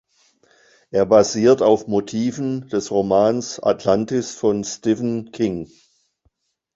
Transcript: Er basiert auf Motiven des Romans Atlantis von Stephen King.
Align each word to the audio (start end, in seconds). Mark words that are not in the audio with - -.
Er 0.89 1.05
basiert 1.05 1.61
auf 1.61 1.85
Motiven 1.85 2.67
des 2.69 2.89
Romans 2.89 3.59
Atlantis 3.59 4.31
von 4.33 4.63
Stephen 4.63 5.31
King. 5.31 5.69